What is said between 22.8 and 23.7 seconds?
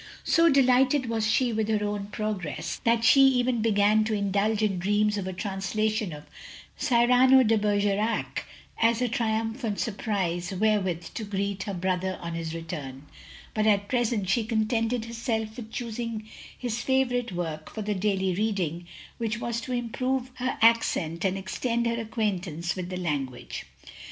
the language.